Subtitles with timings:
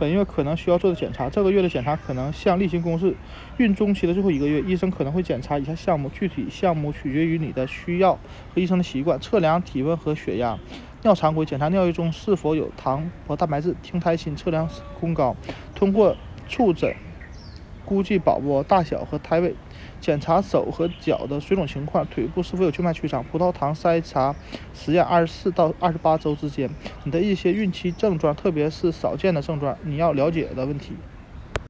[0.00, 3.14] 本月可能需要做的检查，这个月的检查可能像例行公事。
[3.58, 8.14] 孕中期的最后一个月，医生可能会检查以下项目，具体项目取决于你的需要
[8.54, 10.58] 和医生的习惯：测量体温和血压，
[11.02, 14.66] 尿常规检查尿液中是否有糖和蛋白质，听胎心测量
[14.98, 15.36] 宫高，
[15.74, 16.16] 通过
[16.48, 16.96] 触诊
[17.90, 19.52] 估计宝宝大小和胎位。
[20.00, 23.24] 检查手和脚的水肿情况，腿部是否有静脉曲张。
[23.24, 24.32] 葡萄糖筛查
[24.72, 26.70] 实验二十四到二十八周之间，
[27.02, 30.92] 你的一些孕期症状，特别是少见的症状，你要了解的问题。